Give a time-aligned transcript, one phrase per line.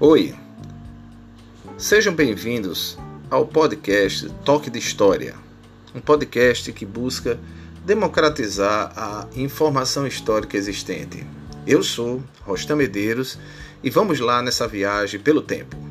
[0.00, 0.34] Oi,
[1.78, 2.98] sejam bem-vindos
[3.30, 5.36] ao podcast Toque de História,
[5.94, 7.38] um podcast que busca
[7.86, 11.24] democratizar a informação histórica existente.
[11.64, 13.38] Eu sou Rostam Medeiros
[13.84, 15.83] e vamos lá nessa viagem pelo tempo.